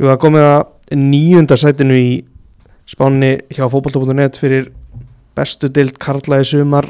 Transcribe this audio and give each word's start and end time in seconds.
Jú, 0.00 0.06
það 0.08 0.20
komið 0.22 0.44
að 0.48 0.96
nýjunda 0.96 1.56
sætinu 1.60 1.96
í 2.00 2.12
spánni 2.88 3.34
hjá 3.52 3.66
fótbolta.net 3.68 4.38
fyrir 4.40 4.70
bestu 5.36 5.68
deild 5.68 5.98
Karla 6.00 6.38
í 6.40 6.46
sumar. 6.48 6.86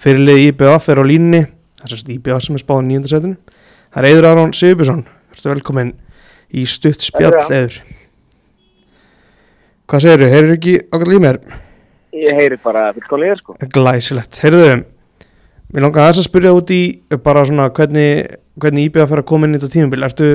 Fyrirlið 0.00 0.46
IBF 0.46 0.88
er 0.88 1.00
á 1.00 1.04
línni 1.04 1.42
það 1.82 1.92
sérst 1.92 2.12
IBF 2.14 2.46
sem 2.46 2.56
er 2.56 2.62
spáð 2.62 2.80
nýjunda 2.86 3.10
sætinu. 3.12 3.36
Það 3.92 4.00
er 4.00 4.08
Eður 4.14 4.28
Aron 4.30 4.54
Sigurbjörnsson. 4.56 5.02
Verður 5.34 5.52
velkomin 5.52 5.90
í 6.56 6.64
stutt 6.64 7.04
spjall 7.04 7.36
Eður 7.42 7.76
Hvað 9.90 10.06
segir 10.06 10.24
þau? 10.24 10.32
Heyrðu 10.32 10.56
ekki 10.56 10.74
ákveðlega 10.86 11.20
í 11.20 11.24
mér? 11.26 11.40
Ég 12.24 12.40
heyri 12.40 12.56
bara 12.64 12.86
fullkonlega 12.96 13.36
sko. 13.42 13.58
Glæsilegt, 13.74 14.40
heyrðu 14.40 14.62
þau 14.64 14.86
Mér 15.70 15.84
langar 15.84 16.08
þess 16.08 16.24
að 16.24 16.30
spyrja 16.30 16.56
út 16.56 16.72
í 16.72 16.82
bara 17.20 17.44
svona 17.44 17.68
hvernig, 17.76 18.32
hvernig 18.56 18.88
IBF 18.88 19.12
er 19.12 19.20
að 19.20 19.28
koma 19.28 19.46
inn 19.46 19.54
í 19.54 19.60
þetta 19.60 19.74
tímabil. 19.76 20.06
Ertu, 20.08 20.30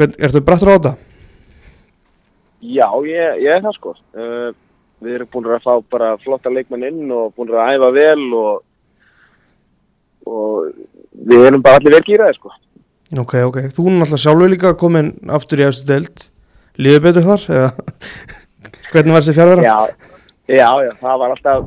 ertu 0.00 0.42
brattur 0.44 0.70
á 0.70 0.76
þetta? 0.76 0.92
Já, 2.64 2.88
ég, 3.04 3.40
ég 3.44 3.50
er 3.52 3.64
það 3.64 3.76
sko 3.76 3.94
uh, 3.94 4.50
Við 5.04 5.16
erum 5.18 5.30
búin 5.32 5.50
að 5.52 5.64
fá 5.66 5.74
bara 5.92 6.14
flotta 6.22 6.52
leikmenn 6.52 6.86
inn 6.88 7.12
og 7.12 7.34
búin 7.36 7.52
að 7.52 7.74
æfa 7.76 7.90
vel 7.92 8.22
og, 8.38 8.62
og 10.24 10.70
við 11.12 11.48
erum 11.50 11.64
bara 11.64 11.80
allir 11.80 11.98
vel 11.98 12.06
gýraði 12.06 12.38
sko 12.38 12.54
Ok, 13.20 13.36
ok, 13.44 13.58
þú 13.74 13.84
er 13.84 13.98
náttúrulega 13.98 14.22
sjálfur 14.22 14.50
líka 14.50 14.72
komin 14.80 15.12
aftur 15.28 15.60
í 15.60 15.66
eftir 15.68 15.90
deild 15.92 16.28
Líður 16.80 17.04
betur 17.04 17.26
þar? 17.28 17.44
Eða? 17.54 17.70
hvernig 18.94 19.14
var 19.14 19.22
þessi 19.22 19.36
fjárvera? 19.36 19.62
Já, 19.62 19.78
já, 20.48 20.70
já, 20.86 20.92
það 21.02 21.20
var 21.20 21.36
alltaf 21.36 21.62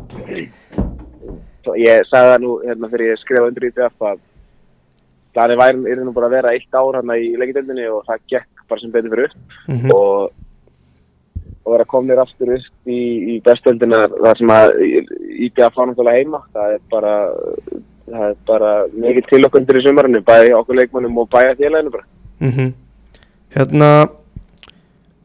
Ég 1.77 2.07
sagði 2.07 2.31
það 2.31 2.41
nú 2.43 2.57
hérna 2.63 2.89
þegar 2.89 3.05
ég 3.05 3.21
skrifaði 3.21 3.51
undir 3.51 3.67
í 3.67 3.71
DF 3.75 4.09
að 4.09 4.19
Þannig 5.37 5.61
væri 5.61 5.91
er 5.93 6.01
nú 6.01 6.13
bara 6.15 6.29
að 6.31 6.35
vera 6.39 6.53
eitt 6.57 6.73
ár 6.73 6.97
hérna 6.97 7.17
í 7.21 7.31
leikindöndinni 7.37 7.87
og 7.93 8.03
það 8.07 8.23
gekk 8.33 8.67
bara 8.69 8.81
sem 8.81 8.91
betur 8.91 9.13
fyrir. 9.13 9.31
Upp 9.31 9.67
Mm 9.67 9.79
-hmm. 9.79 9.93
og 9.93 10.31
og 11.67 11.73
vera 11.75 11.85
komnir 11.85 12.19
aftur 12.21 12.53
upp 12.55 12.87
í, 12.87 13.01
í 13.35 13.41
bestöldina 13.43 14.07
þar 14.07 14.37
sem 14.37 14.51
að 14.55 14.69
íbjöða 15.47 15.73
frá 15.75 15.83
náttúrulega 15.85 16.21
heima. 16.21 16.39
Það 16.53 16.73
er 16.73 16.79
bara 16.93 17.15
það 18.07 18.29
er 18.29 18.37
bara 18.47 18.71
mikið 18.93 19.27
til 19.29 19.41
okkur 19.45 19.61
undir 19.61 19.79
í 19.79 19.83
sumarinu 19.83 20.21
bæði 20.27 20.53
okkur 20.55 20.79
leikmannum 20.79 21.17
og 21.17 21.29
bæja 21.33 21.57
félaginu 21.59 21.91
bara. 21.91 22.07
Mm 22.39 22.73
Hérna 23.57 24.09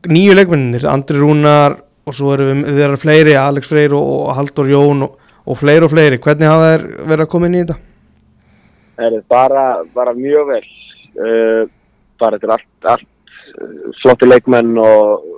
nýju 0.09 0.35
leikmennir, 0.35 0.87
Andri 0.87 1.19
Rúnar 1.19 1.77
og 2.07 2.15
svo 2.15 2.35
erum 2.35 2.65
við 2.67 2.79
þeirra 2.81 2.99
fleiri 2.99 3.35
Alex 3.39 3.71
Freyr 3.71 3.95
og, 3.95 4.33
Haldur 4.35 4.71
Jón 4.71 5.07
og, 5.07 5.17
og 5.47 5.59
fleiri 5.59 5.87
og 5.87 5.93
fleiri, 5.93 6.19
hvernig 6.23 6.49
hafa 6.49 6.71
þeir 6.71 6.87
verið 7.11 7.25
að 7.27 7.31
koma 7.35 7.51
inn 7.51 7.59
í 7.59 7.63
þetta? 7.63 7.77
Er 8.99 9.23
bara, 9.29 9.85
bara 9.95 10.15
mjög 10.17 10.49
vel. 10.53 10.67
Uh, 11.13 11.69
bara 12.21 12.39
þetta 12.39 12.49
er 12.49 12.55
allt, 12.57 12.69
allt 12.95 13.33
uh, 13.61 13.93
flotti 14.03 14.29
leikmenn 14.29 14.77
og 14.81 15.29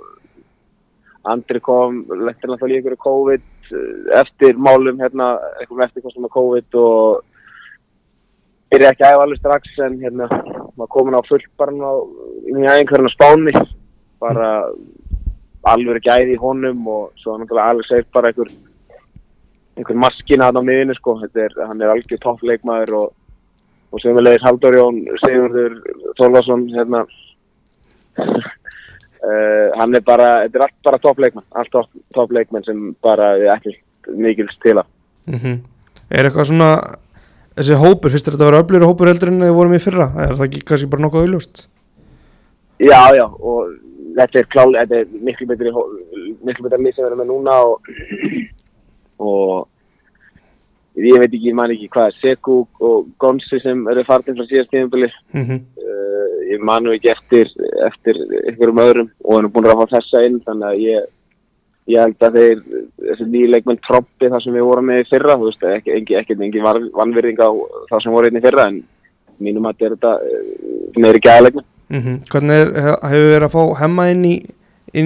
Andri 1.25 1.59
kom 1.63 2.03
lettir 2.21 2.51
náttúrulega 2.51 2.77
í 2.77 2.79
einhverju 2.79 3.01
COVID 3.01 3.45
uh, 3.73 4.19
eftir 4.21 4.59
málum 4.61 5.01
hérna 5.01 5.33
eitthvað 5.59 5.87
eftir 5.87 6.05
kostum 6.05 6.27
með 6.27 6.35
COVID 6.35 6.77
og 6.79 7.23
byrja 8.71 8.91
ekki 8.93 9.07
að 9.07 9.15
æfa 9.15 9.25
alveg 9.25 9.41
strax 9.41 9.81
en 9.87 9.97
hérna 10.03 10.29
maður 10.75 10.91
komin 10.95 11.17
á 11.17 11.21
fullt 11.27 11.49
bara 11.59 11.95
í 12.45 12.69
einhverjum 12.75 13.11
spáni. 13.13 13.55
Bara 14.21 14.49
alveg 15.65 15.99
ekki 15.99 16.13
æði 16.13 16.37
í 16.37 16.41
honum 16.41 16.87
og 16.91 17.11
svo 17.21 17.35
náttúrulega 17.39 17.73
alveg 17.73 17.89
segir 17.89 18.09
bara 18.15 18.31
einhver 18.31 18.51
einhver 19.75 19.99
maskina 19.99 20.47
hann 20.47 20.59
á 20.59 20.63
miðinu 20.63 20.95
sko. 20.95 21.17
Er, 21.25 21.55
hann 21.67 21.81
er 21.81 21.91
algjör 21.93 22.21
toppleikmaður 22.23 22.97
og 23.01 23.13
og 23.95 24.03
semulegis 24.03 24.43
Haldur 24.43 24.75
Jón 24.75 24.99
Sigurður 25.23 25.77
Þorvarsson 26.19 26.65
hérna 26.73 27.05
uh, 28.19 29.69
hann 29.79 29.95
er 29.95 30.03
bara 30.05 30.27
þetta 30.43 30.59
er 30.59 30.67
allt 30.67 30.77
bara 30.89 31.01
toppleikmenn 31.07 31.47
allt 31.55 31.71
topp 31.73 31.89
toppleikmenn 32.17 32.67
sem 32.67 32.91
bara 33.05 33.31
við 33.39 33.53
ekki 33.55 33.77
mikils 34.19 34.59
til 34.65 34.77
að 34.81 34.91
Mm 35.25 35.63
Er 36.13 36.27
eitthvað 36.27 36.51
svona 36.51 36.67
þessi 37.57 37.77
hópur, 37.81 38.11
finnst 38.13 38.27
þetta 38.29 38.43
að 38.43 38.49
vera 38.51 38.59
öflur 38.61 38.83
hópur 38.85 39.09
heldur 39.09 39.31
en 39.31 39.41
við 39.41 39.55
vorum 39.57 39.71
í 39.73 39.79
fyrra? 39.81 40.05
Er 40.21 40.35
það 40.35 40.43
ekki 40.45 40.59
kannski 40.69 40.89
bara 40.91 41.01
nokkuð 41.01 41.23
auðljóst? 41.25 41.63
já 42.79 43.15
já 43.15 43.25
og 43.25 43.71
þetta 44.17 44.39
er 44.39 44.49
klálega 44.51 44.83
þetta 44.83 44.99
er 44.99 45.23
miklu 45.27 45.47
betri 45.47 45.71
miklu 46.43 46.67
betri 46.67 46.83
lið 46.83 46.95
sem 46.95 47.03
við 47.03 47.09
erum 47.09 47.21
með 47.21 47.29
núna 47.31 47.55
og, 47.63 47.89
og 49.19 49.67
ég 50.97 51.17
veit 51.19 51.27
ekki, 51.33 51.47
ég 51.49 51.55
man 51.57 51.71
ekki 51.73 51.89
hvað 51.91 52.13
Seku 52.21 52.59
og 52.79 53.07
Gonsi 53.19 53.59
sem 53.63 53.81
eru 53.91 54.03
farnir 54.07 54.35
frá 54.37 54.45
síðast 54.47 54.71
tíðanbili 54.71 55.09
Mm 55.33 55.43
-hmm. 55.43 55.59
uh, 55.81 56.53
ég 56.53 56.59
manu 56.63 56.93
ekki 56.95 57.11
eftir 57.11 57.49
eftir 57.87 58.15
einhverjum 58.47 58.79
öðrum 58.85 59.09
og 59.23 59.39
erum 59.39 59.51
búin 59.51 59.65
að 59.71 59.79
fá 59.81 59.95
þessa 59.97 60.25
inn 60.25 60.39
þannig 60.45 60.67
að 60.69 60.79
ég 60.85 61.03
ég 61.87 61.99
held 62.01 62.23
að 62.23 62.33
þeir, 62.39 62.61
þessi 63.07 63.25
nýja 63.29 63.49
leikmenn 63.53 63.79
trompi 63.87 64.29
þar 64.29 64.41
sem 64.43 64.53
við 64.53 64.63
vorum 64.65 64.85
með 64.89 64.99
í 65.03 65.09
fyrra 65.09 65.35
þú 65.37 65.45
veist, 65.45 65.63
ekki, 65.63 65.91
ekki, 65.91 66.15
ekki, 66.17 66.33
ekki 66.33 66.61
vanvirðing 66.97 67.39
á 67.45 67.49
það 67.91 68.01
sem 68.03 68.11
voru 68.11 68.27
inn 68.27 68.37
í 68.37 68.41
fyrra 68.41 68.67
en 68.67 68.83
mínum 69.39 69.65
að 69.69 69.77
þetta 69.83 70.11
uh, 70.15 70.97
meiri 70.97 71.19
gæðleikmenn 71.19 71.65
Mm 71.89 72.19
Hvernig 72.31 72.55
er, 72.61 72.67
he- 72.81 73.09
hefur 73.09 73.29
verið 73.33 73.43
að 73.45 73.53
fá 73.53 73.63
hemma 73.81 74.09
inn 74.09 74.25
í, 74.25 74.35
í, 74.93 75.01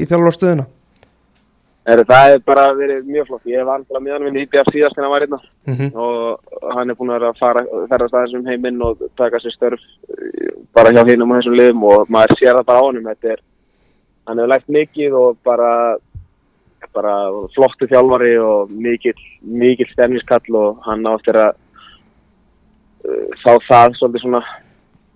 í 0.00 0.04
þjálfarstöðuna? 0.08 0.64
Er, 1.84 2.02
það 2.06 2.34
er 2.34 2.42
bara 2.46 2.64
verið 2.76 3.08
mjög 3.08 3.28
flott. 3.30 3.48
Ég 3.50 3.66
var 3.66 3.80
alltaf 3.80 4.02
með 4.02 4.14
hann 4.14 4.26
við 4.28 4.44
IBF 4.44 4.70
síðast 4.74 4.98
en 4.98 5.06
hann 5.06 5.12
var 5.14 5.24
hérna. 5.24 5.40
Mm 5.66 5.90
og 6.02 6.74
hann 6.76 6.90
er 6.90 6.98
búin 6.98 7.14
að 7.14 7.26
fara 7.38 7.64
ferðast 7.90 8.14
aðeins 8.14 8.36
um 8.38 8.46
heiminn 8.46 8.82
og 8.82 9.02
taka 9.18 9.40
sér 9.42 9.54
störf 9.56 9.82
uh, 9.82 10.52
bara 10.74 10.92
hjá 10.94 11.02
hinum 11.08 11.30
og 11.30 11.40
þessum 11.40 11.58
liðum. 11.58 11.84
Og 11.90 12.12
maður 12.12 12.38
sér 12.38 12.58
það 12.58 12.68
bara 12.70 12.82
á 12.82 12.86
þetta 13.10 13.32
er, 13.34 13.42
hann 14.26 14.38
hefur 14.38 14.52
lægt 14.54 14.68
mikið 14.78 15.18
og 15.18 15.38
bara 15.44 15.72
bara 16.92 17.14
flottu 17.54 17.86
þjálfari 17.88 18.32
og 18.42 18.70
mikill 18.70 19.16
mikill 19.40 19.88
stemniskall 19.92 20.56
og 20.58 20.82
hann 20.84 21.06
áttir 21.06 21.38
að 21.38 21.54
uh, 23.06 23.28
fá 23.42 23.56
það 23.68 23.98
svolítið 23.98 24.26
svona 24.26 24.42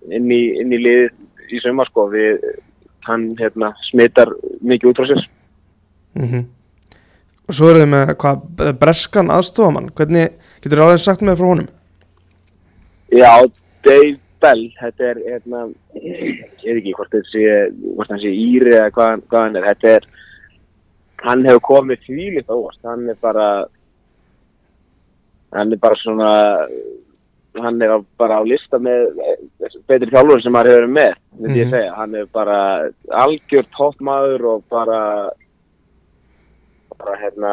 inn 0.07 0.31
í, 0.31 0.43
inn 0.63 0.73
í 0.73 0.83
lið 0.83 1.11
í 1.53 1.63
sumar 1.63 1.91
sko. 1.91 2.09
Við 2.11 2.43
hann 3.07 3.33
hérna 3.39 3.73
smittar 3.87 4.33
mikið 4.63 4.91
út 4.91 5.01
frá 5.01 5.07
sér. 5.11 5.27
-hmm. 6.17 6.56
Og 7.47 7.55
svo 7.55 7.69
eru 7.71 7.79
þið 7.85 7.91
með 7.93 8.13
hvað, 8.19 8.41
breskan 8.81 9.31
aðstofamann, 9.31 9.91
hvernig 9.95 10.33
getur 10.65 10.79
þið 10.81 10.85
alveg 10.87 11.03
sagt 11.05 11.23
með 11.23 11.37
frá 11.39 11.47
honum? 11.53 11.69
Já, 13.15 13.33
Dave 13.87 14.17
Bell, 14.43 14.65
þetta 14.81 15.07
er, 15.13 15.21
hérna, 15.31 15.61
ég 15.95 16.43
veit 16.67 16.81
ekki 16.81 16.95
hvort 16.99 17.15
þetta 17.15 17.31
sé, 17.31 17.45
hvort 17.95 18.11
hann 18.13 18.21
sé 18.21 18.33
Íri 18.35 18.75
eða 18.75 18.91
hvað, 18.97 19.13
hann- 19.15 19.23
hvað 19.31 19.45
hann 19.47 19.57
er, 19.61 19.69
þetta 19.71 19.93
er, 19.95 20.09
hann 21.23 21.47
hefur 21.47 21.63
komið 21.71 22.03
þvílitt 22.09 22.51
óvast, 22.53 22.83
hann 22.85 23.07
er 23.09 23.17
bara, 23.23 23.47
hann 25.55 25.73
er 25.73 25.81
bara 25.81 25.97
svona, 26.03 26.33
hann 27.63 27.81
er 27.83 27.95
bara 28.21 28.41
á 28.41 28.43
lista 28.45 28.79
með 28.83 29.07
eh, 29.23 29.79
betri 29.89 30.11
þjálfur 30.13 30.43
sem 30.45 30.53
maður 30.53 30.75
hefur 30.75 30.93
með, 30.99 31.15
myndi 31.41 31.63
ég 31.63 31.67
Mhm. 31.71 31.75
segja, 31.79 31.95
hann 31.97 32.15
er 32.15 32.27
bara 32.27 32.59
algjör 33.23 33.67
toppmaður 33.79 34.45
og 34.57 34.65
bara, 34.69 35.31
bara 37.01 37.17
hérna, 37.21 37.53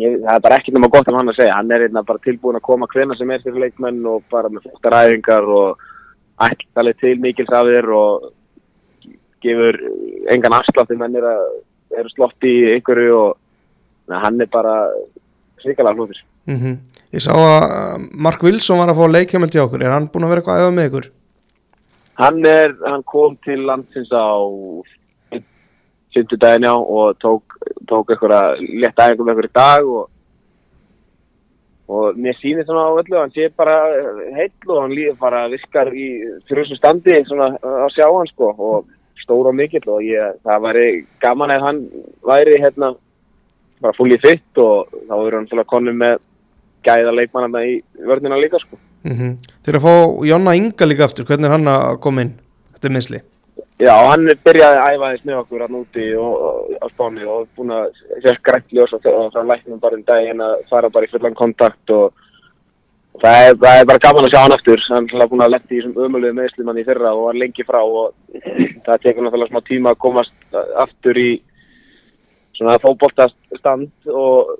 ég, 0.00 0.18
það 0.22 0.32
er 0.34 0.44
bara 0.46 0.58
ekkert 0.58 0.76
nema 0.76 0.90
gott 0.92 1.10
um 1.10 1.18
hann 1.18 1.32
að 1.32 1.40
segja. 1.40 1.58
Hann 1.58 1.72
er 1.74 1.86
hérna 1.86 2.04
bara 2.06 2.24
tilbúin 2.24 2.58
að 2.58 2.66
koma 2.68 2.88
hvena 2.92 3.16
sem 3.18 3.30
er 3.30 3.44
fyrir 3.44 3.66
leikmenn 3.66 4.02
og 4.10 4.24
bara 4.32 4.50
með 4.52 4.66
flottar 4.66 4.98
æfingar 5.02 5.48
og 5.58 5.86
ættalið 6.46 7.00
til 7.02 7.14
mikils 7.24 7.54
af 7.56 7.70
þér 7.70 7.92
og 7.96 8.28
gefur 9.44 9.80
engan 10.32 10.58
afslátt 10.58 10.90
þegar 10.90 11.02
menn 11.04 11.20
er 11.20 11.28
að 11.30 11.44
eru 12.00 12.12
slott 12.12 12.44
í 12.48 12.54
einhverju 12.74 13.14
og 13.16 13.36
na, 14.10 14.20
hann 14.24 14.40
er 14.42 14.50
bara 14.52 14.78
svikalega 15.62 15.96
hlutur 15.96 16.24
Mm 16.46 16.76
Ég 17.14 17.22
sá 17.22 17.30
að 17.32 18.08
Mark 18.12 18.42
Wilson 18.42 18.80
var 18.80 18.90
að 18.90 18.98
fá 18.98 19.06
leikjamöld 19.08 19.54
hjá 19.54 19.62
okkur, 19.62 19.84
er 19.86 19.92
hann 19.94 20.08
búinn 20.10 20.26
að 20.26 20.32
vera 20.32 20.40
eitthvað 20.42 20.56
að 20.58 20.64
æfa 20.66 20.74
með 20.74 20.88
ykkur? 20.88 21.06
hann 22.16 22.44
er, 22.48 22.74
hann 22.84 23.04
kom 23.04 23.36
til 23.44 23.66
landsins 23.68 24.12
á 24.12 24.32
fimmtudaginn 26.14 26.64
já 26.64 26.72
og 26.74 27.16
tók, 27.20 27.55
tók 27.88 28.10
einhverja 28.10 28.56
létt 28.82 29.02
æfingum 29.04 29.32
einhverju 29.32 29.52
dag 29.54 29.88
og 29.98 30.10
og 31.88 32.18
mér 32.18 32.34
sýnir 32.40 32.66
svona 32.66 32.88
á 32.90 32.98
öllu 32.98 33.18
hann 33.20 33.34
sé 33.34 33.48
bara 33.56 33.76
heill 34.34 34.68
og 34.68 34.82
hann 34.82 34.94
líður 34.98 35.18
bara 35.20 35.46
virkar 35.48 35.92
í 35.94 36.08
þrjusum 36.48 36.80
standi 36.80 37.20
svona 37.28 37.52
að 37.62 37.92
sjá 37.94 38.06
hann 38.10 38.30
sko 38.32 38.50
og 38.58 38.88
stór 39.22 39.50
og 39.50 39.54
mikill 39.54 39.86
og 39.88 40.02
ég, 40.02 40.40
það 40.42 40.64
væri 40.66 40.88
gaman 41.22 41.54
ef 41.54 41.62
hann 41.62 41.84
væri 42.26 42.58
hérna 42.62 42.94
bara 43.80 43.94
fullið 43.98 44.26
fitt 44.26 44.58
og 44.58 44.90
þá 45.06 45.14
verður 45.14 45.38
hann 45.38 45.48
svona 45.52 45.70
konum 45.70 46.02
með 46.02 46.18
gæða 46.86 47.14
leikmannarna 47.14 47.64
í 47.66 47.80
vörnina 48.02 48.40
líka 48.40 48.62
sko 48.62 48.78
Mm 49.06 49.38
Þeir 49.62 49.76
að 49.78 49.84
fá 49.86 49.94
Jonna 50.26 50.54
Inga 50.58 50.86
líka 50.86 51.04
aftur, 51.06 51.26
hvernig 51.26 51.46
er 51.46 51.54
hann 51.54 51.68
að 51.70 52.00
koma 52.02 52.22
inn? 52.22 52.32
Þetta 52.74 52.88
er 52.88 52.94
misli. 52.94 53.20
Já, 53.76 53.92
hann 54.08 54.24
byrjaði 54.44 54.78
að 54.80 54.94
æfa 54.94 55.08
þess 55.12 55.24
með 55.28 55.40
okkur 55.42 55.64
hann 55.66 55.74
úti 55.76 56.04
á 56.16 56.86
spáni 56.94 57.26
og 57.28 57.48
búin 57.58 57.74
að 57.76 57.90
sér 58.24 58.38
ljós 58.72 58.94
og, 58.96 59.08
og 59.10 59.34
það 59.34 59.50
læknum 59.50 59.82
bara 59.82 59.98
um 59.98 60.06
daginn 60.06 60.40
að 60.40 60.62
fara 60.70 60.88
bara 60.92 61.04
í 61.04 61.12
fullan 61.12 61.36
kontakt 61.36 61.92
og, 61.92 62.14
það 63.20 63.42
er, 63.42 63.58
það 63.60 63.80
er 63.80 63.90
bara 63.90 64.04
gaman 64.06 64.28
að 64.28 64.32
sjá 64.32 64.40
hann 64.40 64.56
aftur. 64.56 64.86
Hann 64.88 65.10
er 65.12 65.28
búin 65.28 65.44
að 65.44 65.52
lendi 65.54 65.76
í 65.76 65.82
þessum 65.82 66.00
ömulegu 66.06 66.38
meðslum 66.38 66.72
hann 66.72 66.80
í 66.80 66.86
fyrra 66.86 67.12
og 67.12 67.26
var 67.28 67.40
lengi 67.42 67.66
frá 67.68 67.82
og 67.82 68.40
það 68.86 69.04
tekur 69.04 69.26
náttúrulega 69.26 69.52
smá 69.52 69.68
tíma 69.68 69.92
að 69.92 70.02
komast 70.06 70.58
aftur 70.86 71.20
í 71.20 71.28
svona 72.56 72.78
fótboltastand 72.80 74.12
og 74.12 74.56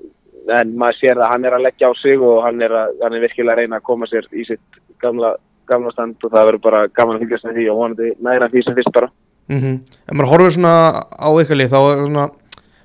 en 0.53 0.77
maður 0.79 0.99
sér 1.01 1.19
að 1.19 1.31
hann 1.33 1.47
er 1.47 1.57
að 1.57 1.65
leggja 1.65 1.89
á 1.89 1.93
sig 1.99 2.21
og 2.23 2.43
hann 2.45 2.61
er, 2.61 2.73
að, 2.83 2.93
hann 3.01 3.17
er 3.17 3.23
virkilega 3.25 3.55
að 3.55 3.63
reyna 3.63 3.79
að 3.81 3.87
koma 3.89 4.07
sér 4.09 4.27
í 4.31 4.45
sitt 4.47 4.81
gamla, 5.01 5.33
gamla 5.67 5.93
stand 5.93 6.23
og 6.23 6.33
það 6.33 6.49
verður 6.49 6.63
bara 6.63 6.83
gaman 6.87 7.17
að 7.17 7.25
fylgjast 7.25 7.47
með 7.47 7.59
því 7.59 7.65
og 7.71 7.79
vonandi 7.81 8.11
næra 8.27 8.49
því 8.51 8.63
sem 8.65 8.77
fyrst 8.77 8.93
bara. 8.95 9.09
Mm 9.47 9.59
-hmm. 9.59 9.75
ef 10.07 10.13
maður 10.13 10.31
horfir 10.33 10.55
svona 10.55 10.73
á 11.07 11.29
ykkar 11.41 11.57
lið 11.57 11.71
þá 11.71 11.79
er 11.79 11.99
svona, 12.05 12.29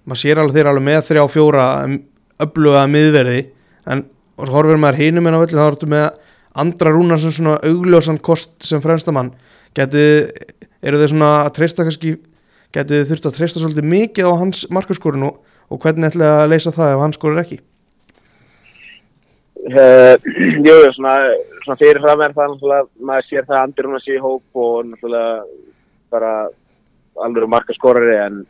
maður 0.05 0.21
sér 0.23 0.39
alveg 0.39 0.55
þeir 0.57 0.71
alveg 0.71 0.85
með 0.85 1.01
þrjá 1.09 1.25
fjóra 1.31 1.67
öfluga 2.43 2.83
miðverði 2.87 3.41
en 3.87 4.05
horfir 4.39 4.79
maður 4.79 5.01
hinum 5.03 5.27
en 5.27 5.35
á 5.35 5.43
velli 5.43 5.59
þá 5.59 5.67
ertu 5.67 5.87
með 5.87 6.07
andra 6.55 6.93
rúnar 6.93 7.19
sem 7.19 7.33
svona 7.33 7.59
augljósan 7.65 8.19
kost 8.19 8.63
sem 8.65 8.81
fremstamann 8.81 9.33
getið, 9.75 10.31
eru 10.83 11.01
þeir 11.01 11.13
svona 11.15 11.33
að 11.47 11.55
treysta 11.59 11.87
kannski 11.87 12.17
getið 12.73 13.09
þurft 13.11 13.29
að 13.29 13.37
treysta 13.37 13.61
svolítið 13.61 13.89
mikið 13.89 14.29
á 14.29 14.33
hans 14.41 14.67
markaskorinu 14.71 15.33
og 15.73 15.81
hvernig 15.81 16.13
ætlaði 16.13 16.43
að 16.45 16.51
leysa 16.53 16.73
það 16.75 16.95
ef 16.95 17.05
hann 17.05 17.17
skorur 17.17 17.43
ekki 17.43 17.61
jú, 20.67 20.75
svona, 20.97 21.15
svona 21.63 21.79
fyrir 21.79 22.03
fram 22.03 22.25
er 22.25 22.35
það 22.35 22.57
maður 22.99 23.29
sér 23.29 23.47
það 23.47 23.61
andir 23.61 23.89
hún 23.89 23.99
að 23.99 24.05
sé 24.07 24.17
í 24.17 24.23
hóp 24.23 24.63
og 24.65 24.89
náttúrulega 24.89 25.37
bara 26.13 26.33
alveg 27.23 27.49
marka 27.51 27.77
skorari 27.77 28.17
en 28.19 28.43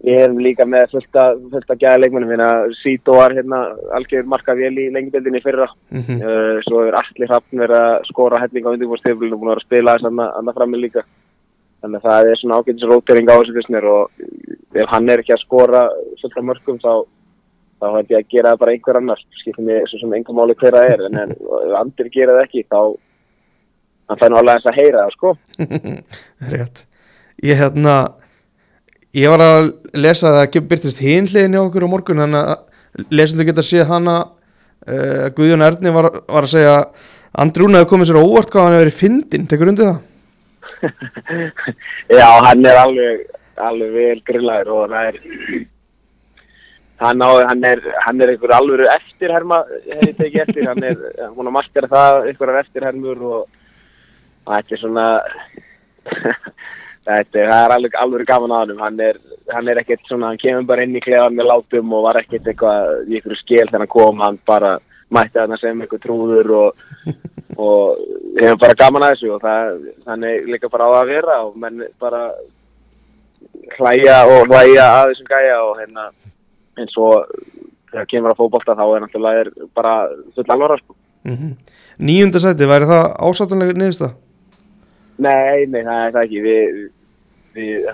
við 0.00 0.18
erum 0.24 0.40
líka 0.40 0.64
með 0.68 0.94
fullt 0.94 1.16
að 1.20 1.80
gæða 1.82 2.00
leikmennum 2.00 2.32
hérna 2.32 2.50
Sító 2.80 3.18
var 3.18 3.34
hérna 3.36 3.60
algjör 3.96 4.28
marka 4.32 4.54
vel 4.56 4.72
í 4.80 4.88
lengjabildinni 4.92 5.42
fyrra. 5.44 5.68
Mm 5.90 6.02
-hmm. 6.02 6.20
uh, 6.24 6.60
svo 6.66 6.84
er 6.86 6.96
allir 7.00 7.28
hrappn 7.28 7.64
verið 7.64 7.76
að 7.80 8.08
skora 8.08 8.40
helling 8.40 8.64
á 8.66 8.72
undirbúrstiflinu 8.72 9.34
og 9.34 9.40
búin 9.40 9.50
að 9.50 9.54
vera 9.54 9.62
að 9.64 9.68
spila 9.68 9.96
þess 9.96 10.08
annað 10.08 10.56
frammi 10.56 10.80
líka. 10.80 11.02
Þannig 11.80 12.00
að 12.00 12.08
það 12.08 12.30
er 12.30 12.36
svona 12.40 12.58
ágætis 12.58 12.88
rótering 12.88 13.28
á 13.28 13.34
þessu 13.36 13.56
fyrst 13.56 13.72
mér 13.72 13.84
og 13.84 14.10
ef 14.74 14.88
hann 14.88 15.08
er 15.08 15.18
ekki 15.20 15.32
að 15.36 15.44
skora 15.44 15.82
fullt 16.20 16.36
af 16.36 16.44
mörgum 16.44 16.78
þá 16.80 16.92
þá 17.80 17.86
hætti 17.96 18.14
ég 18.14 18.24
að 18.24 18.32
gera 18.34 18.52
það 18.52 18.62
bara 18.62 18.74
einhver 18.74 18.98
annars 19.00 19.22
skiptir 19.40 19.66
mig 19.66 19.86
svo 19.88 20.00
sem 20.00 20.16
einhver 20.16 20.36
máli 20.36 20.56
hver 20.60 20.76
að 20.78 20.90
er 20.94 21.04
en 21.08 21.20
ef 21.24 21.76
andir 21.80 22.10
gera 22.14 22.36
það 22.36 22.46
ekki 22.46 22.64
þá 22.68 22.80
hann 24.10 24.20
fær 24.20 24.32
nú 24.32 24.40
alveg 24.40 24.58
eins 24.58 24.68
að 24.70 24.80
heyra 24.80 25.04
það 25.04 25.14
sko 25.16 25.34
Rétt 26.54 26.84
Ég 27.40 27.56
hérna 27.56 27.94
ég 29.16 29.32
var 29.32 29.42
að 29.44 29.70
lesa 29.96 30.28
að 30.28 30.36
það 30.40 30.68
byrtist 30.74 31.00
hinliðin 31.00 31.56
hjá 31.56 31.62
okkur 31.62 31.88
á 31.88 31.92
morgun 31.94 32.22
þannig 32.24 32.50
að 32.52 33.08
lesendu 33.14 33.46
geta 33.48 33.64
séð 33.64 33.88
hana 33.88 34.18
uh, 34.26 35.26
Guðjón 35.36 35.64
Erni 35.64 35.94
var, 35.94 36.10
var 36.28 36.46
að 36.46 36.52
segja 36.52 36.76
Andri 37.40 37.64
Rúna 37.64 37.80
hefur 37.80 37.94
komið 37.94 38.10
sér 38.10 38.20
á 38.20 38.26
óvart 38.26 38.52
hvað 38.52 38.64
hann 38.66 38.76
hefur 38.76 38.84
verið 38.84 38.98
fyndin, 38.98 39.44
tekur 39.48 39.70
undir 39.70 39.88
það? 39.88 40.00
Já, 42.20 42.26
hann 42.44 42.66
er 42.66 42.80
alveg 42.80 43.28
alveg 43.60 43.92
vel 43.94 44.22
grillaður 44.26 44.72
og 44.74 44.92
það 44.92 45.10
er 45.10 45.18
hann, 47.00 47.22
á, 47.24 47.30
hann 47.48 47.64
er 47.64 47.80
hann 48.04 48.20
er 48.20 48.34
einhver 48.34 48.52
alveg 48.56 48.86
eftirherma 48.94 49.62
hefði 49.86 50.12
tekið 50.18 50.42
eftir, 50.44 50.68
hann 50.68 50.84
er 50.84 51.30
hún 51.36 51.48
að 51.48 51.56
markera 51.56 51.90
það 51.90 52.28
einhverjar 52.28 52.62
eftirhermur 52.64 53.24
og 53.30 53.40
þetta 54.50 54.76
er 54.76 54.82
svona 54.82 55.06
þetta 57.08 57.40
er, 57.40 57.48
er 57.48 57.74
alveg, 57.76 57.96
alveg 57.96 58.28
gaman 58.28 58.54
að 58.54 58.62
hann 58.74 58.84
hann 58.84 59.02
er, 59.08 59.18
hann 59.54 59.72
er 59.72 59.80
ekkert 59.82 60.04
svona, 60.08 60.32
hann 60.32 60.42
kemur 60.42 60.68
bara 60.68 60.84
inn 60.84 60.96
í 60.96 61.04
klefa 61.04 61.32
með 61.32 61.50
látum 61.50 61.96
og 61.96 62.06
var 62.08 62.20
ekkert 62.20 62.52
eitthvað 62.52 62.94
í 63.08 63.18
einhverju 63.18 63.40
skil 63.40 63.66
þegar 63.66 63.84
hann 63.84 63.94
kom, 63.96 64.24
hann 64.24 64.40
bara 64.46 64.76
mætti 65.10 65.40
að 65.40 65.54
hann 65.54 65.62
sem 65.62 65.82
einhver 65.82 66.02
trúður 66.04 66.54
og, 66.60 66.86
og 67.64 68.00
hefur 68.38 68.60
bara 68.60 68.78
gaman 68.84 69.08
að 69.08 69.16
þessu 69.16 69.34
og 69.36 69.44
það, 69.44 69.84
þannig 70.06 70.48
líka 70.52 70.72
bara 70.72 70.88
á 70.88 70.92
að 71.00 71.12
vera 71.16 71.42
og 71.48 71.56
menn 71.60 71.84
bara 72.02 72.26
hlæja 73.78 74.24
og 74.28 74.50
hlæja 74.50 74.86
að 75.00 75.14
þessum 75.14 75.30
gæja 75.30 75.60
og 75.64 75.78
hérna 75.80 76.10
eins 76.78 76.96
og 76.96 77.26
þegar 77.90 78.06
kemur 78.06 78.30
að 78.30 78.40
fókbalta 78.40 78.78
þá 78.78 78.84
er 78.86 79.04
náttúrulega 79.04 79.40
er 79.40 79.50
bara 79.74 79.94
full 80.34 80.46
alvara 80.48 80.78
sko. 80.78 80.96
Mm 81.24 81.36
-hmm. 81.36 81.52
Nýjunda 81.98 82.40
sæti, 82.40 82.66
væri 82.66 82.86
það 82.88 83.04
ásættanlega 83.18 83.76
niðurst 83.76 84.02
það? 84.04 84.14
Nei, 85.18 85.66
nei, 85.66 85.82
það 85.84 86.06
er 86.06 86.12
það 86.12 86.22
ekki 86.24 86.40
við, 86.40 86.90
við 87.54 87.88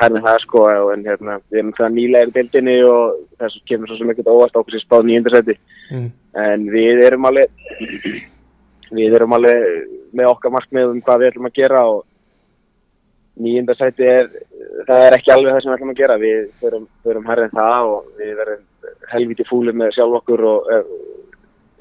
herðum 0.00 0.24
það 0.24 0.38
sko 0.42 0.64
en 0.92 1.04
hérna, 1.04 1.40
við 1.50 1.58
erum 1.58 1.72
það 1.78 1.92
nýlega 1.94 2.28
í 2.28 2.34
deildinni 2.34 2.82
og 2.84 3.14
þess 3.38 3.60
kemur 3.68 3.88
svo 3.88 3.96
sem 3.98 4.10
ekkert 4.10 4.32
óvast 4.32 4.56
okkur 4.56 4.72
sem 4.72 4.80
spáð 4.86 5.06
nýjunda 5.06 5.30
sæti 5.36 5.58
Mm. 5.90 6.10
en 6.36 6.66
við 6.68 7.00
erum 7.06 7.24
alveg 7.24 7.48
við 8.92 9.14
erum 9.14 9.32
alveg 9.32 9.62
með 10.12 10.30
okkar 10.32 10.52
markmið 10.52 10.90
um 10.92 11.00
hvað 11.00 11.22
við 11.22 11.30
ætlum 11.30 11.48
að 11.48 11.56
gera 11.56 11.80
og 11.88 12.04
nýjunda 13.38 13.74
sæti 13.78 14.06
er 14.08 14.28
það 14.88 15.04
er 15.06 15.16
ekki 15.18 15.32
alveg 15.34 15.54
það 15.54 15.62
sem 15.62 15.70
við 15.70 15.76
ætlum 15.76 15.92
að 15.92 16.00
gera 16.02 16.16
við 16.22 16.40
förum, 16.62 16.86
förum 17.06 17.28
herðin 17.30 17.56
það 17.58 17.90
og 17.92 18.04
við 18.18 18.32
verðum 18.40 18.64
helviti 19.12 19.46
fúlið 19.48 19.78
með 19.80 19.94
sjálf 19.96 20.18
okkur 20.20 20.44
og 20.48 20.70
ef, 20.76 20.92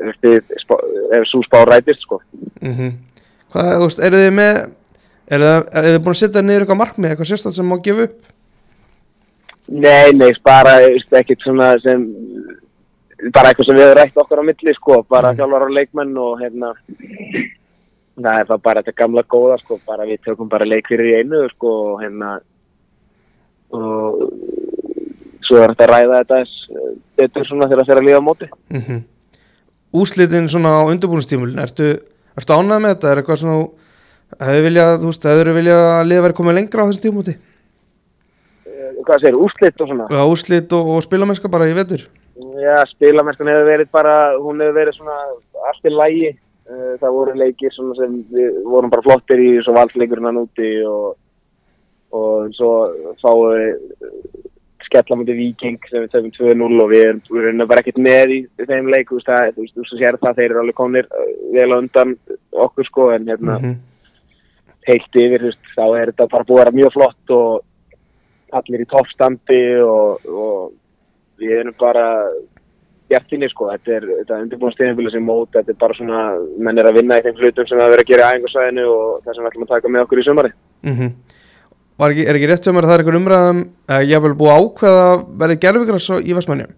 ef, 0.07 0.15
ef, 1.18 1.27
svo 1.31 1.44
spá 1.45 1.63
rætist 1.65 2.01
sko 2.06 2.21
Mm 2.62 2.74
-hmm. 2.74 2.92
Hvað, 3.54 3.74
þú 3.74 3.83
veist, 3.88 4.00
eru 4.00 4.18
þið 4.24 4.33
með 4.33 4.56
eru 5.31 5.44
þið, 5.44 5.68
eru 5.77 5.88
þið 5.94 6.01
búin 6.04 6.15
að 6.15 6.21
setja 6.21 6.42
niður 6.42 6.62
eitthvað 6.62 6.81
markmið 6.81 7.09
eitthvað 7.12 7.30
sérstætt 7.31 7.56
sem 7.56 7.69
má 7.69 7.77
gefa 7.83 8.04
upp? 8.07 8.18
Nei, 9.68 10.12
nei, 10.13 10.31
bara 10.44 10.80
ekkert 11.19 11.42
svona 11.44 11.80
sem 11.83 12.04
bara 13.33 13.50
eitthvað 13.50 13.65
sem 13.68 13.75
við 13.75 13.83
hefur 13.83 13.98
rætt 14.00 14.18
okkar 14.21 14.39
á 14.39 14.50
milli 14.50 14.74
sko, 14.74 15.04
bara 15.09 15.31
Mm. 15.31 15.38
þjálfar 15.38 15.65
og 15.68 15.71
leikmenn 15.71 16.18
og 16.18 16.39
hérna 16.42 16.74
það 18.18 18.40
er 18.42 18.48
það 18.50 18.62
bara 18.66 18.81
þetta 18.81 19.00
gamla 19.02 19.24
góða 19.30 19.58
sko, 19.62 19.80
bara 19.88 20.06
við 20.10 20.22
tökum 20.25 20.50
bara 20.50 20.68
leik 20.68 20.90
fyrir 20.90 21.12
í 21.12 21.18
einu 21.22 21.44
sko 21.54 21.72
hérna 22.02 22.38
og 23.78 24.24
svo 25.48 25.62
er 25.62 25.74
þetta 25.74 25.88
að 25.88 25.92
ræða 25.94 26.22
þetta 26.22 26.40
eh, 26.42 26.94
betur 27.19 27.48
svona 27.48 27.68
þegar 27.68 27.84
það 27.84 27.92
fer 27.92 28.02
að 28.02 28.08
líða 28.10 28.22
á 28.22 28.28
móti 28.30 28.50
Mm 28.69 28.81
-hmm. 28.81 29.04
Úslitin 29.94 30.50
svona 30.52 30.69
á 30.78 30.81
undirbúinustímulin 30.92 31.60
ertu, 31.64 32.02
ertu 32.38 32.54
ánægð 32.54 32.81
með 32.84 32.92
þetta? 32.94 33.12
Er 33.12 33.18
eitthvað 33.18 33.40
svona 33.40 33.69
hefur 34.44 34.64
viljað, 34.68 35.00
þú 35.02 35.06
veist, 35.08 35.24
hefur 35.24 35.54
viljað 35.56 35.84
að 35.88 36.08
liða 36.08 36.24
verið 36.25 36.38
komið 36.40 36.58
lengra 36.58 36.84
á 36.84 36.88
þessum 36.88 37.06
tímúti? 37.06 37.34
Eh, 38.68 38.90
hvað 39.06 39.22
segir, 39.22 39.38
úrslit 39.40 39.81
og 39.81 39.88
svona 39.88 40.08
Já, 40.12 40.22
úslit 40.28 40.74
og, 40.74 40.84
og 40.96 41.04
spilamennska 41.04 41.48
bara 41.48 41.69
í 41.69 41.74
vetur 41.74 42.04
Já, 42.38 42.86
spilamennskan 42.86 43.48
hefur 43.50 43.66
verið 43.66 43.90
bara, 43.92 44.16
hún 44.38 44.60
hefur 44.62 44.75
verið 44.78 44.94
svona 44.98 45.16
allt 45.69 45.88
í 45.88 45.94
lægi. 45.94 46.30
Það 46.68 47.14
voru 47.16 47.34
leikir 47.40 47.72
sem 47.72 48.18
við 48.34 48.58
vorum 48.68 48.92
bara 48.92 49.06
flottir 49.06 49.40
í 49.40 49.50
svo 49.64 49.72
valsleikurinn 49.78 50.28
hann 50.28 50.42
úti 50.42 50.72
og, 50.84 51.16
og 52.12 52.50
svo 52.57 52.71
fáum 53.21 53.54
við 53.54 53.78
skella 54.88 55.18
mútið 55.19 55.40
Viking 55.42 55.78
sem 55.90 56.06
við 56.06 56.12
töfum 56.14 56.31
2-0 56.38 56.83
og 56.83 56.92
við 56.92 57.06
erum, 57.09 57.64
bara 57.68 57.81
ekkert 57.83 57.97
með 58.00 58.33
í, 58.36 58.40
þeim 58.62 58.88
leik, 58.92 59.09
þú 59.12 59.19
veist 59.19 59.76
þú 59.76 59.86
sér 59.90 60.19
það, 60.21 60.38
þeir 60.38 60.50
eru 60.50 60.62
alveg 60.62 60.78
konir 60.78 61.09
vel 61.56 61.69
á 61.71 61.80
undan 61.80 62.14
okkur 62.52 62.88
sko 62.88 63.09
en 63.16 63.28
hérna 63.28 63.57
Mhm. 63.59 63.74
heilt 64.88 65.18
yfir, 65.19 65.42
þú 65.44 65.50
veist, 65.52 65.71
þá 65.76 65.86
er 66.02 66.12
þetta 66.12 66.30
bara 66.31 66.47
búið 66.47 66.59
að 66.59 66.64
vera 66.64 66.78
mjög 66.80 66.94
flott 66.94 67.36
og 67.36 67.64
allir 68.56 68.83
í 68.86 68.88
toppstandi 68.88 69.62
og, 69.83 70.26
og 70.26 70.71
við 71.40 71.59
erum 71.59 71.76
bara 71.80 72.06
bjartinni 73.11 73.49
sko, 73.52 73.69
þetta 73.73 73.95
er, 73.97 74.06
er 74.23 74.35
undirbúin 74.42 74.76
stiðinfélag 74.76 75.16
sem 75.16 75.26
mót, 75.28 75.49
þetta 75.56 75.73
er 75.73 75.80
bara 75.80 75.97
svona 75.97 76.21
menn 76.59 76.81
er 76.81 76.90
að 76.90 76.99
vinna 76.99 77.19
í 77.19 77.26
þeim 77.26 77.42
hlutum 77.42 77.68
sem 77.69 77.80
það 77.80 77.94
verið 77.95 78.06
að 78.06 78.11
gera 78.11 78.28
í 78.28 78.37
æfingarsvæðinu 78.37 78.87
og 78.94 79.21
það 79.23 79.33
sem 79.33 79.44
við 79.44 79.52
ætlum 79.52 79.68
að 79.68 79.73
taka 79.73 79.94
með 79.94 80.07
okkur 80.07 80.21
í 80.23 80.28
sumari 80.28 80.54
Mm 80.87 81.11
Var 81.97 82.14
ekki, 82.14 82.26
er 82.30 82.37
ekki 82.37 82.47
rétt 82.52 82.68
mér 82.69 82.85
að 82.85 82.92
það 82.92 82.94
er 82.94 83.02
eitthvað 83.02 83.16
umræðum 83.18 83.61
að 83.90 84.04
ég 84.06 84.11
hef 84.14 84.23
vel 84.28 84.35
búið 84.37 84.52
ákveða 84.54 85.06
verði 85.42 85.56
gerfigræs 85.64 86.09
í 86.21 86.35
Vestmannjum? 86.37 86.76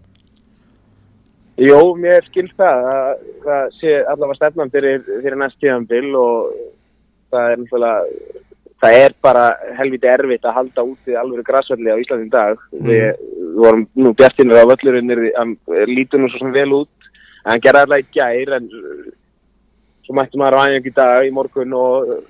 Jó, 1.59 1.79
mér 2.00 2.24
skilst 2.29 2.55
það 2.55 2.86
að 2.88 3.09
það 3.43 3.74
sé 3.81 3.95
allavega 4.00 4.38
stefnan 4.38 4.71
fyrir, 4.71 5.01
fyrir 5.09 5.36
næst 5.41 5.59
tíðanbíl 5.59 6.13
og 6.15 6.53
það 7.33 7.50
er 7.51 7.59
náttúrulega 7.59 8.45
það 8.79 8.98
er 9.03 9.15
bara 9.24 9.45
helviti 9.77 10.09
erfitt 10.09 10.45
að 10.48 10.55
halda 10.57 10.86
úti 10.88 11.15
alveg 11.19 11.48
græsvelli 11.48 11.91
á 11.91 12.01
Íslandi 12.01 12.29
í 12.29 12.33
dag. 12.33 12.62
Mm. 12.75 12.86
við, 12.88 13.25
vorum 13.59 13.88
nú 14.00 14.13
bjartinir 14.17 14.62
á 14.62 14.69
völlurinnir 14.69 15.24
hann 15.36 15.57
lítur 15.89 16.21
nú 16.21 16.29
svo 16.31 16.43
sem 16.43 16.53
vel 16.55 16.69
út. 16.83 17.09
En 17.43 17.53
hann 17.53 17.63
gerði 17.63 17.83
alltaf 17.86 18.05
í 18.05 18.07
gær 18.15 18.55
en 18.59 18.69
uh, 18.69 19.03
svo 20.07 20.15
mætti 20.17 20.39
maður 20.39 20.62
á 20.62 20.63
í 20.79 20.95
dag 20.95 21.27
í 21.27 21.36
morgun 21.36 21.75
og 21.75 22.15
uh, 22.15 22.24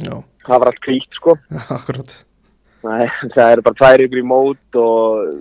Já, 0.00 0.18
það 0.46 0.58
var 0.58 0.72
allt 0.72 0.84
kvíkt 0.86 1.20
sko. 1.20 1.38
Akkurat. 1.78 2.18
Það 2.80 3.46
er, 3.46 3.60
bara 3.60 3.76
tvær 3.76 4.06
ykkur 4.06 4.22
í 4.22 4.26
mót 4.26 4.78
og 4.80 5.34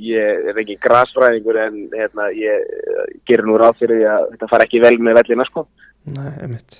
ég 0.00 0.48
er 0.48 0.60
ekki 0.62 0.78
græsfræðingur 0.80 1.58
en 1.60 1.80
hérna, 1.92 2.30
ég 2.32 2.62
eh, 2.62 3.16
gerir 3.28 3.44
nú 3.44 3.58
ráð 3.60 3.82
fyrir 3.82 3.98
því 3.98 4.06
að 4.14 4.28
þetta 4.32 4.48
fara 4.54 4.68
ekki 4.68 4.80
vel 4.86 4.94
með 5.02 5.18
vellina 5.20 5.44
sko. 5.50 5.66
Nei, 6.08 6.30
einmitt 6.38 6.78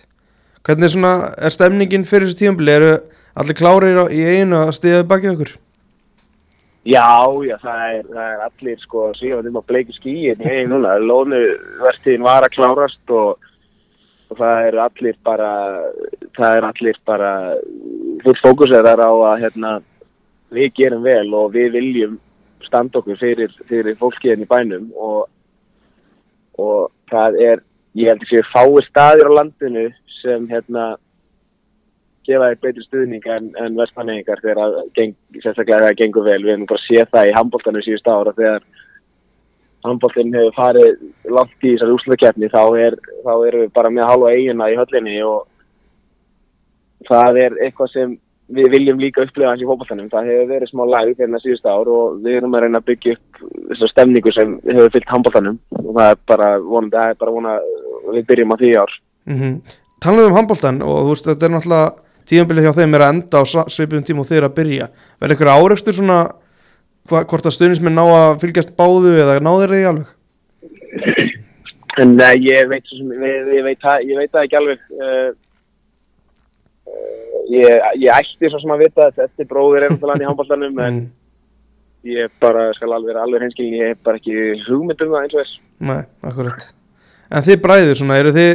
Hvernig 0.67 0.89
er 0.89 0.95
svona, 0.95 1.15
er 1.39 1.55
stemningin 1.55 2.07
fyrir 2.09 2.29
þessu 2.29 2.43
tímabili? 2.43 2.75
Eru 2.75 2.93
allir 3.39 3.59
klárir 3.59 4.05
í 4.11 4.23
einu 4.25 4.59
að 4.59 4.77
stiða 4.79 5.07
baki 5.09 5.33
okkur? 5.33 5.55
Já, 6.89 7.05
já, 7.45 7.57
það 7.61 7.81
er, 7.85 8.07
það 8.09 8.31
er 8.33 8.43
allir 8.47 8.79
sko, 8.81 9.03
síðan 9.19 9.51
um 9.51 9.59
að 9.61 9.67
bleiki 9.69 9.95
skíin 9.99 10.45
hei 10.47 10.63
núna, 10.71 10.95
lónuvertíðin 11.03 12.25
var 12.25 12.47
að 12.47 12.55
klárast 12.55 13.13
og, 13.13 13.49
og 14.31 14.39
það 14.39 14.69
er 14.69 14.79
allir 14.87 15.19
bara 15.27 15.51
það 16.39 16.57
er 16.57 16.67
allir 16.71 17.01
bara 17.11 17.33
fullt 18.23 18.41
fókuserar 18.47 19.03
á 19.05 19.11
að 19.11 19.43
hérna, 19.43 19.75
við 20.55 20.73
gerum 20.79 21.05
vel 21.05 21.27
og 21.37 21.53
við 21.59 21.77
viljum 21.77 22.17
standa 22.65 23.03
okkur 23.03 23.21
fyrir, 23.21 23.53
fyrir 23.69 23.99
fólkiðin 24.01 24.47
í 24.47 24.49
bænum 24.49 24.89
og, 24.97 25.27
og 26.57 26.89
það 27.13 27.41
er, 27.51 27.65
ég 27.99 28.15
held 28.15 28.25
að 28.25 28.33
séu 28.33 28.47
fái 28.55 28.87
staðir 28.89 29.29
á 29.29 29.37
landinu 29.43 29.89
sem 30.23 30.49
hérna 30.51 30.97
gefa 32.29 32.51
þér 32.51 32.61
betri 32.65 32.85
stuðning 32.85 33.31
en, 33.33 33.49
en 33.57 33.79
vestmanningar 33.79 34.43
þegar 34.43 34.61
að 34.67 34.77
geng, 34.99 35.17
sérstaklega 35.41 35.87
það 35.87 35.99
gengur 36.03 36.27
vel. 36.27 36.43
Við 36.45 36.55
hefum 36.55 36.69
bara 36.69 36.85
séð 36.85 37.11
það 37.15 37.31
í 37.31 37.35
handbóltanum 37.39 37.85
síðust 37.87 38.11
ára 38.13 38.35
þegar 38.37 38.69
handbóltin 39.87 40.35
hefur 40.37 40.57
farið 40.57 40.95
langt 41.37 41.65
í 41.65 41.75
þessari 41.75 41.97
úsluðkeppni 41.97 42.51
þá, 42.53 42.63
er, 42.85 42.97
þá 43.25 43.33
erum 43.49 43.65
við 43.65 43.75
bara 43.79 43.93
með 43.95 44.11
halva 44.11 44.33
eigina 44.35 44.71
í 44.73 44.79
höllinni 44.79 45.19
og 45.25 45.47
það 47.09 47.41
er 47.45 47.61
eitthvað 47.65 47.93
sem 47.95 48.17
við 48.59 48.71
viljum 48.73 49.01
líka 49.01 49.25
upplifa 49.25 49.51
hans 49.53 49.63
í 49.63 49.69
fólkbóltanum. 49.69 50.13
Það 50.13 50.31
hefur 50.33 50.53
verið 50.53 50.71
smá 50.73 50.85
lag 50.89 51.11
hérna 51.19 51.41
síðust 51.43 51.69
ár 51.69 51.91
og 51.93 52.23
við 52.25 52.39
erum 52.39 52.57
að 52.57 52.65
reyna 52.65 52.81
að 52.81 52.89
byggja 52.93 53.17
upp 53.17 53.43
þessar 53.73 53.93
stemningu 53.93 54.33
sem 54.37 54.55
hefur 54.69 54.95
fyllt 54.95 55.13
handbóltanum 55.13 55.59
og 55.81 55.91
það 55.91 56.15
er 56.15 56.23
bara 56.33 56.55
vonandi, 56.65 56.97
það 56.97 57.13
er 57.13 57.21
bara 57.25 57.37
vonað 57.37 57.69
við 58.17 58.33
byrjum 58.33 58.57
á 58.57 58.57
því 58.61 58.73
ár. 58.81 58.97
Mm 59.29 59.39
-hmm. 59.39 59.77
Talum 60.03 60.29
um 60.31 60.37
handbóltan 60.37 60.83
og 60.85 61.01
þú 61.07 61.15
veist 61.15 61.31
þetta 61.31 61.49
er 61.49 61.55
náttúrulega 61.55 61.89
tímanbilið 62.29 62.69
hjá 62.69 62.77
þeim 62.77 62.95
er 62.95 63.05
að 63.05 63.15
enda 63.15 63.41
á 63.41 63.45
svipum 63.73 64.05
tíma 64.05 64.23
og 64.23 64.29
þeir 64.29 64.47
að 64.47 64.55
byrja. 64.59 64.91
Verður 65.19 65.37
ykkur 65.37 65.51
áreikstur 65.55 65.97
svona 65.97 66.21
hva, 67.09 67.25
hvort 67.25 67.49
að 67.49 67.57
stuðnismin 67.57 67.97
ná 67.97 68.05
að 68.05 68.39
fylgjast 68.45 68.75
báðu 68.79 69.17
eða 69.17 69.39
ná 69.43 69.51
þeir 69.63 69.75
í 69.79 69.83
alveg? 69.91 70.15
Nei, 71.99 72.35
ég 72.47 72.69
veit 72.71 72.91
ég, 72.95 73.05
ég 73.19 73.59
ég 73.59 73.65
veit 73.67 74.31
það 74.31 74.45
ekki 74.45 74.59
alveg 74.59 74.83
uh, 74.95 75.31
uh, 76.87 77.39
ég, 77.51 77.87
ég 78.05 78.13
ætti 78.15 78.51
svo 78.53 78.61
sem 78.63 78.75
að 78.75 78.85
vita 78.85 79.09
að 79.09 79.23
þetta 79.23 79.45
er 79.45 79.51
bróðir 79.51 79.89
eftirlega 79.89 80.23
í 80.23 80.29
handbóltanum 80.29 80.83
en 80.85 80.99
mm. 81.01 81.07
ég 82.13 82.35
bara 82.43 82.69
skal 82.77 82.93
alveg 82.93 83.13
vera 83.13 83.25
alveg 83.27 83.47
henskilin 83.49 83.79
ég 83.81 83.95
hef 83.95 84.05
bara 84.07 84.21
ekki 84.21 84.37
hugmynd 84.69 85.03
um 85.07 85.17
það 85.17 85.25
eins 85.25 85.35
og 85.35 85.43
þess 85.43 85.65
Nei, 85.89 86.01
akkurat. 86.27 86.69
En 87.29 87.45
þið 87.47 87.61
bræður 87.63 87.99
svona, 88.01 88.19
eru 88.19 88.35
þið, 88.35 88.53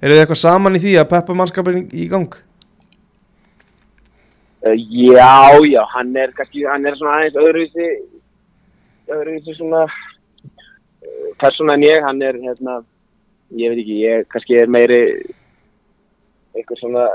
eru 0.00 0.14
þið 0.14 0.22
eitthvað 0.22 0.40
saman 0.42 0.76
í 0.78 0.82
því 0.82 0.92
að 1.00 1.08
peppa 1.12 1.36
mannskapin 1.36 1.86
í 1.92 2.08
gang? 2.10 2.36
Uh, 4.66 4.74
já, 4.74 5.56
já, 5.70 5.82
hann 5.94 6.12
er 6.18 6.34
kannski, 6.36 6.64
hann 6.66 6.86
er 6.88 6.98
svona 6.98 7.16
aðeins 7.20 7.40
öðruvísi, 7.42 7.88
öðruvísi 9.14 9.56
svona 9.58 9.84
uh, 9.86 11.26
persóna 11.40 11.76
en 11.76 11.86
ég, 11.86 12.02
hann 12.02 12.22
er, 12.26 12.38
hérna, 12.42 12.80
ég 13.54 13.72
veit 13.72 13.82
ekki, 13.84 13.98
ég 14.02 14.28
kannski 14.32 14.58
er 14.58 14.72
meiri 14.72 15.00
eitthvað 16.56 16.80
svona, 16.80 17.06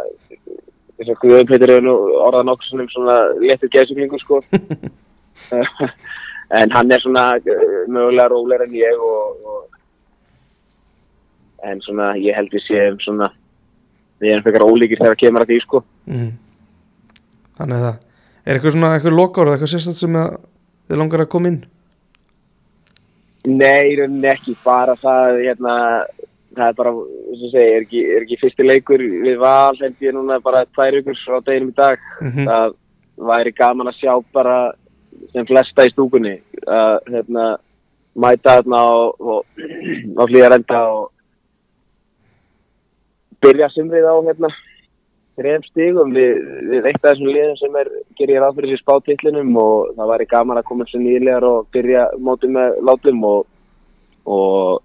þess 0.97 1.11
að 1.11 1.21
Guðum 1.25 1.49
Peitur 1.49 1.75
hefur 1.75 1.85
nú 1.85 1.95
orðað 2.21 2.47
nokkur 2.47 2.69
svona 2.69 2.89
svona 2.93 3.19
léttur 3.41 3.73
geðsuglingu, 3.73 4.21
sko. 4.21 4.41
en 6.59 6.71
hann 6.75 6.91
er 6.91 7.01
svona 7.03 7.25
mögulega 7.87 8.27
róleir 8.31 8.65
en 8.65 8.73
ég 8.75 8.99
og, 8.99 9.37
og, 9.45 9.60
en 11.63 11.81
svona, 11.85 12.13
ég 12.19 12.37
held 12.37 12.53
við 12.53 12.65
séum 12.67 12.99
svona, 13.03 13.27
við 14.21 14.35
erum 14.35 14.45
fyrir 14.45 14.65
ólíkir 14.65 15.01
þegar 15.01 15.13
það 15.15 15.21
kemur 15.25 15.45
að 15.45 15.51
því, 15.51 15.59
sko. 15.65 15.83
Mm. 16.09 16.31
Þannig 17.59 17.77
að 17.77 17.85
það 17.87 17.99
er 18.45 18.57
eitthvað 18.57 18.75
svona 18.75 18.95
eitthvað 18.95 19.17
lokár 19.19 19.47
eða 19.47 19.57
eitthvað 19.57 19.73
sérstaklega 19.75 20.01
sem 20.01 20.17
þið 20.89 21.01
langar 21.01 21.23
að 21.25 21.31
koma 21.35 21.51
inn? 21.51 21.61
Nei, 23.47 23.97
ekki, 24.31 24.55
bara 24.65 24.95
það 25.01 25.39
hérna, 25.41 25.75
það 26.57 26.67
er 26.67 26.75
bara, 26.77 26.91
þess 27.29 27.45
að 27.47 27.55
segja, 27.55 27.71
er 27.77 27.85
ekki, 27.85 28.03
er 28.05 28.25
ekki 28.25 28.39
fyrsti 28.41 28.67
leikur 28.67 29.01
við 29.01 29.39
val, 29.41 29.77
held 29.79 30.05
ég 30.05 30.15
núna 30.17 30.37
bara 30.43 30.67
tvær 30.75 30.99
ykkur 30.99 31.17
á 31.17 31.39
deginum 31.47 31.71
í 31.71 31.77
dag, 31.77 32.05
mm 32.19 32.31
-hmm. 32.31 32.51
það 32.51 32.77
væri 33.31 33.53
gaman 33.57 33.91
að 33.91 33.99
sjá 34.01 34.13
bara 34.33 34.57
sem 35.31 35.45
flesta 35.45 35.85
í 35.85 35.93
stúkunni 35.93 36.35
að 36.67 36.97
hérna, 37.13 37.45
mæta 38.15 38.57
þarna 38.59 38.83
og, 38.83 39.15
og, 39.19 39.45
og 40.17 40.29
hlýja 40.29 40.49
renda 40.51 40.81
og 40.91 41.11
byrja 43.41 43.71
simrið 43.73 44.07
á 44.07 44.15
hérna 44.27 44.51
þrejum 45.39 45.65
stígum 45.69 46.13
við, 46.15 46.43
við 46.69 46.87
eitt 46.89 47.01
af 47.01 47.09
þessum 47.09 47.31
liðum 47.31 47.57
sem 47.59 47.75
er 47.81 47.89
gerir 48.19 48.43
ráð 48.43 48.59
fyrir 48.59 48.73
sér 48.73 48.83
spáttillinum 48.83 49.57
og 49.61 49.91
það 49.97 50.11
væri 50.13 50.29
gaman 50.33 50.61
að 50.61 50.67
koma 50.69 50.87
sem 50.89 51.03
nýlegar 51.05 51.47
og 51.47 51.67
byrja 51.73 52.07
mótið 52.19 52.55
með 52.57 52.79
látum 52.89 53.23
og, 53.29 53.45
og 54.27 54.81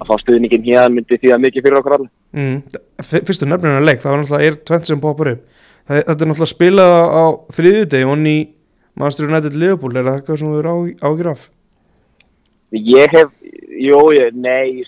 að 0.00 0.08
fá 0.08 0.14
stuðningin 0.22 0.64
hérna 0.66 0.94
myndi 0.96 1.20
því 1.20 1.34
að 1.34 1.44
mikið 1.46 1.66
fyrir 1.66 1.80
okkur 1.80 1.96
allir 1.98 2.10
mm, 2.32 2.58
Fyrstu 3.02 3.48
nefnirna 3.48 3.84
leik, 3.84 4.00
það 4.02 4.14
var 4.14 4.22
náttúrulega 4.22 4.48
er 4.48 4.58
tvent 4.70 4.88
sem 4.88 5.02
poppar 5.02 5.34
upp. 5.34 5.42
Það, 5.82 5.98
þetta 5.98 6.16
er 6.16 6.30
náttúrulega 6.30 6.52
spilað 6.54 6.92
á 7.12 7.24
þriðudegi 7.58 8.06
og 8.06 8.14
onni 8.14 8.36
Master 9.02 9.28
United 9.28 9.56
Liverpool, 9.56 9.96
er 9.96 10.06
það 10.06 10.18
eitthvað 10.20 10.40
sem 10.40 10.52
þú 10.52 10.60
eru 10.60 10.74
ágjur 11.02 11.30
af? 11.32 11.44
Ég 12.72 13.12
hef 13.12 13.32
Jú, 13.82 13.98
ég, 14.14 14.36
nei, 14.38 14.84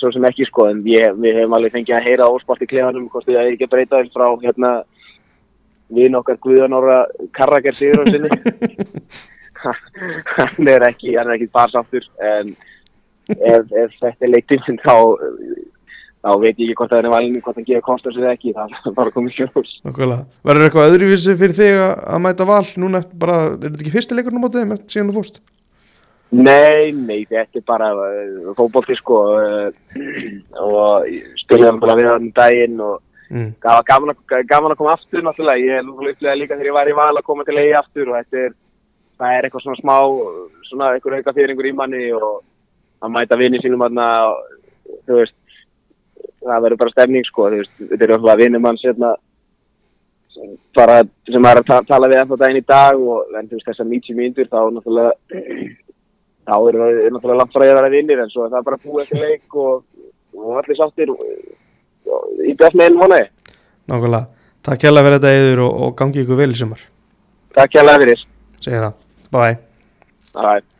svo 0.00 0.10
sem 0.12 0.26
ekki 0.28 0.44
sko, 0.48 0.68
en 0.72 0.82
ég, 0.88 1.14
við 1.16 1.38
hefum 1.40 1.56
alveg 1.56 1.72
fengið 1.76 1.96
að 1.96 2.06
heyra 2.10 2.28
óspart 2.28 2.64
í 2.64 2.68
klefanum, 2.68 3.08
hvort 3.12 3.28
þið 3.28 3.40
að 3.40 3.50
ekki 3.54 3.68
breyta 3.72 4.02
þess 4.02 4.12
frá 4.16 4.26
hérna 4.42 4.72
við 5.96 6.10
nokkar 6.12 6.36
Guðanóra 6.44 6.98
Karraker 7.32 7.76
Sigurðan 7.78 8.12
sinni. 8.12 8.28
hann 10.36 10.70
er 10.70 10.84
ekki, 10.88 11.14
hann 11.16 11.30
er 11.30 11.38
ekki 11.38 11.50
barsáttur, 11.54 12.04
en 12.22 12.52
ef, 13.34 13.72
ef 13.72 13.96
þetta 13.98 14.26
er 14.26 14.32
leiktinn 14.32 14.80
þá, 14.84 14.96
þá 16.24 16.30
veit 16.42 16.54
ég 16.54 16.68
ekki 16.68 16.78
hvort 16.78 16.92
það 16.92 17.02
er 17.02 17.12
valinu, 17.14 17.42
hvort 17.44 17.60
hann 17.60 17.68
gefa 17.68 17.86
kostar 17.86 18.16
sér 18.16 18.32
ekki, 18.32 18.54
það 18.56 18.76
er 18.78 18.96
bara 18.98 19.14
komið 19.14 19.38
sjálfs. 19.38 19.76
Verður 19.88 20.66
eitthvað 20.66 20.92
öðruvísi 20.92 21.36
fyrir 21.40 21.58
þig 21.58 21.78
að 21.82 22.24
mæta 22.26 22.48
val 22.48 22.64
núna 22.80 23.02
bara, 23.14 23.38
er 23.56 23.70
þetta 23.70 23.84
ekki 23.84 23.94
fyrstileikurinn 23.96 24.42
á 24.42 24.44
mótið 24.44 24.64
þeim 24.64 24.76
síðan 24.86 25.12
þú 25.12 25.20
fórst? 25.20 25.40
Nei, 26.28 26.92
nei, 26.92 27.22
þetta 27.24 27.56
er 27.56 27.64
bara 27.64 27.86
uh, 27.96 28.50
fókbólti 28.56 28.96
sko 28.98 29.18
uh, 29.32 29.68
og 30.60 31.06
spilum 31.40 31.78
bara 31.80 31.96
við 31.96 32.08
hann 32.10 32.26
um 32.26 32.34
daginn 32.36 32.82
og 32.84 32.98
mm. 33.32 33.54
gaman, 33.62 34.12
að, 34.12 34.42
gaman 34.50 34.74
að 34.74 34.80
koma 34.82 34.92
aftur 34.92 35.24
náttúrulega, 35.24 35.62
ég 35.64 35.78
hef 35.80 35.88
upplegað 35.94 36.40
líka 36.42 36.58
þegar 36.58 36.68
ég 36.68 36.76
var 36.76 36.92
í 36.92 36.98
val 36.98 37.14
að 37.14 37.24
koma 37.30 37.48
til 37.48 37.56
eigi 37.56 37.72
aftur 37.80 38.12
og 38.12 38.18
þetta 38.18 38.44
er, 38.44 38.54
það 39.16 39.38
er 39.38 39.48
eitthvað 39.48 39.64
svona 39.64 39.80
smá, 39.80 39.96
svona 40.68 40.90
eitthvað 40.92 41.18
auka 41.22 41.36
fyrir 41.38 41.54
einhver 41.54 41.70
í 41.70 41.74
manni 41.80 42.04
og 42.18 42.28
að 43.00 43.14
mæta 43.16 43.40
vinið 43.40 43.64
sínum 43.64 43.86
aðna, 43.88 44.10
þú 45.08 45.22
veist, 45.22 45.36
það 46.44 46.62
verður 46.66 46.82
bara 46.84 46.96
stefning 46.98 47.26
sko, 47.30 47.48
þú 47.48 47.62
veist, 47.62 47.74
þetta 47.86 48.04
er 48.04 48.16
alltaf 48.18 48.40
vinið 48.44 48.66
mann 48.68 48.84
sérna 48.84 49.16
bara 50.76 51.00
sem 51.26 51.46
er 51.50 51.58
að 51.64 51.86
tala 51.88 52.08
við 52.10 52.20
eftir 52.20 52.38
daginn 52.38 52.60
í 52.60 52.66
dag 52.68 53.00
og 53.00 53.32
en 53.34 53.48
þú 53.48 53.56
veist 53.56 53.70
þessar 53.72 53.88
90 53.88 54.18
mínútur 54.18 54.50
þá 54.52 54.60
náttúrulega 54.76 55.78
þá 56.48 56.54
erum 56.56 56.84
við 56.84 57.10
náttúrulega 57.14 57.40
langt 57.42 57.54
frá 57.54 57.64
að 57.66 57.74
vera 57.76 57.92
vinnir 57.92 58.22
en 58.22 58.32
svo 58.32 58.46
er 58.46 58.54
það 58.54 58.68
bara 58.70 58.80
búið 58.84 59.02
eftir 59.04 59.24
leik 59.24 59.58
og, 59.62 59.82
og 60.38 60.62
allir 60.62 60.80
sáttir 60.80 61.12
í 62.48 62.56
best 62.58 62.78
með 62.78 62.88
einn 62.88 63.02
vonaði 63.02 63.28
Nákvæmlega, 63.88 64.24
takk 64.68 64.84
hjálpa 64.84 65.04
fyrir 65.04 65.20
þetta 65.20 65.36
eður 65.36 65.62
og, 65.64 65.76
og 65.84 65.94
gangi 65.96 66.20
ykkur 66.20 66.42
vel 66.42 66.50
í 66.52 66.58
sumar. 66.60 66.82
Takk 67.56 67.78
hjálpa 67.78 68.00
fyrir. 68.02 68.26
Segir 68.60 68.84
það, 68.84 68.98
bye 69.32 69.54
Bye 70.36 70.77